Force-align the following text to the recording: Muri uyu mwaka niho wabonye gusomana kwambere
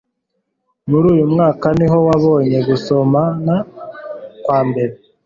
Muri 0.89 1.05
uyu 1.13 1.25
mwaka 1.33 1.67
niho 1.77 1.97
wabonye 2.07 2.57
gusomana 2.67 3.53
kwambere 4.43 4.93